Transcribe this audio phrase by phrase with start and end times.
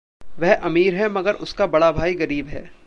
[0.39, 2.71] वह अमीर है, मगर उसका बड़ा भाई गरीब है।